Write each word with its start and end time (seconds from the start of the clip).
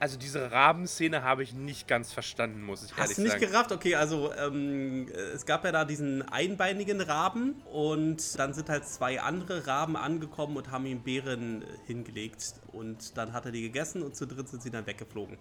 Also 0.00 0.16
diese 0.16 0.52
Rabenszene 0.52 1.22
habe 1.22 1.42
ich 1.42 1.54
nicht 1.54 1.88
ganz 1.88 2.12
verstanden, 2.12 2.62
muss 2.62 2.84
ich 2.84 2.92
Hast 2.92 3.00
ehrlich 3.00 3.16
du 3.16 3.22
nicht 3.22 3.32
sagen. 3.32 3.46
gerafft? 3.46 3.72
Okay, 3.72 3.96
also 3.96 4.32
ähm, 4.34 5.08
es 5.34 5.44
gab 5.44 5.64
ja 5.64 5.72
da 5.72 5.84
diesen 5.84 6.22
einbeinigen 6.28 7.00
Raben 7.00 7.54
und 7.72 8.38
dann 8.38 8.54
sind 8.54 8.68
halt 8.68 8.86
zwei 8.86 9.20
andere 9.20 9.66
Raben 9.66 9.96
angekommen 9.96 10.56
und 10.56 10.70
haben 10.70 10.86
ihm 10.86 11.00
Beeren 11.02 11.64
hingelegt 11.86 12.54
und 12.72 13.16
dann 13.16 13.32
hat 13.32 13.46
er 13.46 13.52
die 13.52 13.62
gegessen 13.62 14.02
und 14.02 14.14
zu 14.14 14.26
dritt 14.26 14.48
sind 14.48 14.62
sie 14.62 14.70
dann 14.70 14.86
weggeflogen. 14.86 15.36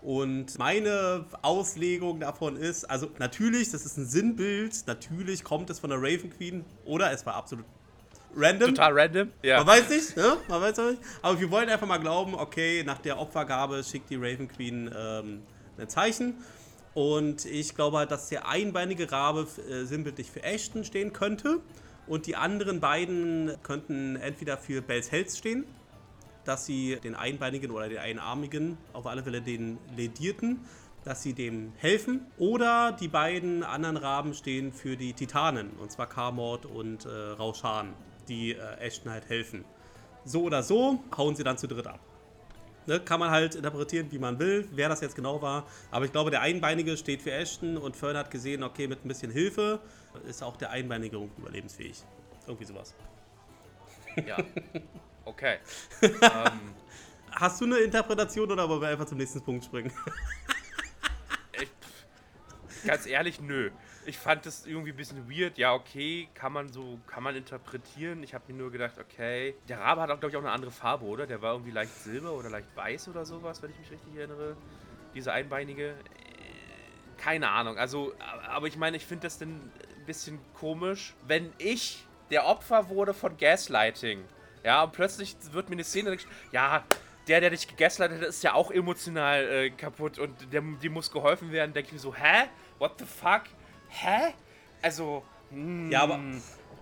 Und 0.00 0.58
meine 0.58 1.26
Auslegung 1.42 2.20
davon 2.20 2.56
ist, 2.56 2.84
also 2.84 3.10
natürlich, 3.18 3.72
das 3.72 3.84
ist 3.84 3.96
ein 3.96 4.06
Sinnbild, 4.06 4.86
natürlich 4.86 5.42
kommt 5.42 5.70
es 5.70 5.80
von 5.80 5.90
der 5.90 5.98
Raven 5.98 6.30
Queen 6.30 6.64
oder 6.84 7.10
es 7.12 7.26
war 7.26 7.34
absolut 7.34 7.66
random. 8.34 8.74
Total 8.74 8.92
random. 8.98 9.32
Ja. 9.42 9.58
Man 9.58 9.66
weiß 9.66 9.88
nicht, 9.90 10.16
ne? 10.16 10.36
Man 10.48 10.60
weiß 10.60 10.76
nicht. 10.76 11.00
Aber 11.22 11.40
wir 11.40 11.50
wollen 11.50 11.68
einfach 11.68 11.86
mal 11.86 11.98
glauben, 11.98 12.34
okay, 12.34 12.82
nach 12.84 12.98
der 12.98 13.18
Opfergabe 13.18 13.82
schickt 13.84 14.10
die 14.10 14.16
Raven 14.16 14.48
Queen 14.48 14.90
ähm, 14.96 15.42
ein 15.78 15.88
Zeichen. 15.88 16.34
Und 16.94 17.44
ich 17.44 17.74
glaube 17.74 17.98
halt, 17.98 18.10
dass 18.10 18.28
der 18.28 18.48
einbeinige 18.48 19.10
Rabe 19.10 19.46
äh, 19.70 19.84
sinnbildlich 19.84 20.30
für 20.30 20.42
Ashton 20.42 20.84
stehen 20.84 21.12
könnte. 21.12 21.60
Und 22.06 22.26
die 22.26 22.36
anderen 22.36 22.80
beiden 22.80 23.52
könnten 23.62 24.16
entweder 24.16 24.56
für 24.56 24.80
Bells 24.80 25.12
Held 25.12 25.30
stehen, 25.30 25.64
dass 26.44 26.64
sie 26.64 26.96
den 27.04 27.14
einbeinigen 27.14 27.70
oder 27.70 27.88
den 27.88 27.98
einarmigen, 27.98 28.78
auf 28.94 29.06
alle 29.06 29.22
Fälle 29.22 29.42
den 29.42 29.78
ledierten, 29.96 30.60
dass 31.04 31.22
sie 31.22 31.32
dem 31.32 31.72
helfen. 31.76 32.26
Oder 32.38 32.92
die 32.92 33.08
beiden 33.08 33.62
anderen 33.62 33.96
Raben 33.96 34.34
stehen 34.34 34.72
für 34.72 34.96
die 34.96 35.12
Titanen, 35.12 35.70
und 35.80 35.90
zwar 35.90 36.08
Karmord 36.08 36.66
und 36.66 37.04
äh, 37.06 37.08
Raushan, 37.08 37.94
die 38.28 38.52
äh, 38.52 38.78
Ashton 38.80 39.10
halt 39.10 39.28
helfen. 39.28 39.64
So 40.24 40.42
oder 40.44 40.62
so 40.62 41.02
hauen 41.16 41.36
sie 41.36 41.44
dann 41.44 41.58
zu 41.58 41.66
dritt 41.66 41.86
ab. 41.86 42.00
Ne, 42.86 43.00
kann 43.00 43.20
man 43.20 43.30
halt 43.30 43.54
interpretieren, 43.54 44.10
wie 44.10 44.18
man 44.18 44.38
will, 44.38 44.66
wer 44.72 44.88
das 44.88 45.02
jetzt 45.02 45.14
genau 45.14 45.42
war. 45.42 45.66
Aber 45.90 46.06
ich 46.06 46.12
glaube, 46.12 46.30
der 46.30 46.40
Einbeinige 46.40 46.96
steht 46.96 47.20
für 47.20 47.32
Ashton 47.32 47.76
und 47.76 47.96
Fern 47.96 48.16
hat 48.16 48.30
gesehen, 48.30 48.62
okay, 48.62 48.86
mit 48.86 49.04
ein 49.04 49.08
bisschen 49.08 49.30
Hilfe 49.30 49.80
ist 50.26 50.42
auch 50.42 50.56
der 50.56 50.70
Einbeinige 50.70 51.18
überlebensfähig. 51.36 52.02
Irgendwie 52.46 52.64
sowas. 52.64 52.94
ja. 54.26 54.38
Okay. 55.26 55.58
ähm, 56.02 56.74
Hast 57.32 57.60
du 57.60 57.66
eine 57.66 57.76
Interpretation 57.78 58.50
oder 58.50 58.68
wollen 58.68 58.80
wir 58.80 58.88
einfach 58.88 59.06
zum 59.06 59.18
nächsten 59.18 59.40
Punkt 59.42 59.64
springen? 59.64 59.92
ganz 62.86 63.06
ehrlich, 63.06 63.40
nö. 63.40 63.70
Ich 64.06 64.18
fand 64.18 64.46
das 64.46 64.66
irgendwie 64.66 64.90
ein 64.90 64.96
bisschen 64.96 65.30
weird. 65.30 65.58
Ja, 65.58 65.74
okay, 65.74 66.28
kann 66.34 66.52
man 66.52 66.72
so, 66.72 66.98
kann 67.06 67.22
man 67.22 67.36
interpretieren. 67.36 68.22
Ich 68.22 68.34
habe 68.34 68.50
mir 68.52 68.58
nur 68.58 68.70
gedacht, 68.70 68.94
okay. 68.98 69.54
Der 69.68 69.80
Rabe 69.80 70.02
hat 70.02 70.10
auch, 70.10 70.18
glaube 70.18 70.30
ich, 70.30 70.36
auch 70.36 70.42
eine 70.42 70.50
andere 70.52 70.70
Farbe, 70.70 71.04
oder? 71.04 71.26
Der 71.26 71.42
war 71.42 71.52
irgendwie 71.52 71.72
leicht 71.72 71.94
silber 71.94 72.32
oder 72.32 72.50
leicht 72.50 72.74
weiß 72.74 73.08
oder 73.08 73.24
sowas, 73.24 73.62
wenn 73.62 73.70
ich 73.70 73.78
mich 73.78 73.90
richtig 73.90 74.14
erinnere. 74.16 74.56
Diese 75.14 75.32
einbeinige. 75.32 75.90
Äh, 75.90 75.94
Keine 77.18 77.48
Ahnung. 77.50 77.76
Also, 77.78 78.14
aber 78.48 78.66
ich 78.66 78.76
meine, 78.76 78.96
ich 78.96 79.04
finde 79.04 79.24
das 79.26 79.38
dann 79.38 79.50
ein 79.50 80.04
bisschen 80.06 80.38
komisch, 80.54 81.14
wenn 81.26 81.52
ich 81.58 82.06
der 82.30 82.46
Opfer 82.46 82.88
wurde 82.88 83.14
von 83.14 83.36
Gaslighting. 83.36 84.24
Ja, 84.64 84.84
und 84.84 84.92
plötzlich 84.92 85.36
wird 85.52 85.68
mir 85.68 85.76
eine 85.76 85.84
Szene, 85.84 86.16
ja, 86.52 86.84
der, 87.28 87.40
der 87.40 87.50
dich 87.50 87.68
gegaslightet 87.68 88.20
hat, 88.20 88.28
ist 88.28 88.42
ja 88.42 88.54
auch 88.54 88.70
emotional 88.70 89.44
äh, 89.48 89.70
kaputt 89.70 90.18
und 90.18 90.34
der, 90.52 90.60
dem 90.62 90.92
muss 90.92 91.10
geholfen 91.10 91.52
werden. 91.52 91.72
Denke 91.72 91.88
ich 91.88 91.92
mir 91.92 91.98
so, 91.98 92.14
hä? 92.14 92.48
What 92.78 92.92
the 92.98 93.04
fuck? 93.04 93.42
Hä? 93.88 94.34
Also, 94.82 95.22
hm, 95.50 95.90
Ja, 95.90 96.02
aber- 96.02 96.20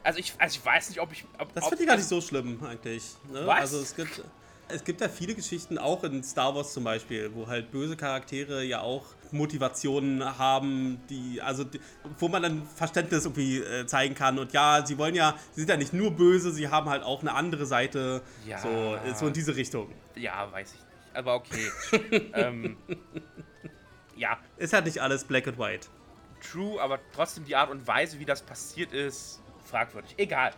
Also 0.02 0.18
ich, 0.20 0.32
also 0.38 0.58
ich 0.58 0.64
weiß 0.64 0.88
nicht, 0.90 1.00
ob 1.00 1.10
ich. 1.12 1.24
Ob, 1.38 1.52
Das 1.54 1.66
finde 1.68 1.82
ich 1.82 1.88
gar 1.88 1.96
nicht 1.96 2.08
so 2.08 2.20
schlimm 2.20 2.62
eigentlich. 2.64 3.02
Ne? 3.28 3.44
Was? 3.46 3.60
Also 3.60 3.80
es 3.80 3.96
gibt, 3.96 4.22
es 4.68 4.84
gibt 4.84 5.00
ja 5.00 5.08
viele 5.08 5.34
Geschichten, 5.34 5.78
auch 5.78 6.02
in 6.04 6.22
Star 6.22 6.54
Wars 6.54 6.72
zum 6.72 6.84
Beispiel, 6.84 7.30
wo 7.34 7.46
halt 7.46 7.70
böse 7.70 7.96
Charaktere 7.96 8.64
ja 8.64 8.80
auch 8.80 9.04
Motivationen 9.32 10.38
haben, 10.38 11.00
die, 11.08 11.40
also 11.40 11.64
die, 11.64 11.80
wo 12.18 12.28
man 12.28 12.42
dann 12.42 12.66
Verständnis 12.66 13.24
irgendwie 13.24 13.58
äh, 13.58 13.86
zeigen 13.86 14.14
kann. 14.14 14.38
Und 14.38 14.52
ja, 14.52 14.84
sie 14.84 14.98
wollen 14.98 15.14
ja, 15.14 15.36
sie 15.52 15.60
sind 15.60 15.70
ja 15.70 15.76
nicht 15.76 15.92
nur 15.92 16.10
böse, 16.10 16.52
sie 16.52 16.68
haben 16.68 16.88
halt 16.88 17.02
auch 17.02 17.20
eine 17.20 17.34
andere 17.34 17.66
Seite. 17.66 18.22
Ja. 18.44 18.58
So, 18.58 18.68
äh, 18.68 19.14
so 19.14 19.26
in 19.26 19.32
diese 19.32 19.56
Richtung. 19.56 19.92
Ja, 20.14 20.50
weiß 20.50 20.74
ich 20.74 20.80
nicht. 20.80 20.86
Aber 21.14 21.34
okay. 21.34 21.70
ähm, 22.34 22.76
ja, 24.16 24.38
Ist 24.56 24.72
halt 24.72 24.84
nicht 24.86 25.00
alles 25.00 25.24
black 25.24 25.46
and 25.46 25.58
white. 25.58 25.88
true, 26.40 26.80
aber 26.80 26.98
trotzdem 27.14 27.44
die 27.44 27.56
Art 27.56 27.70
und 27.70 27.86
Weise, 27.86 28.18
wie 28.18 28.24
das 28.24 28.42
passiert 28.42 28.92
ist, 28.92 29.40
fragwürdig. 29.64 30.14
Egal. 30.16 30.52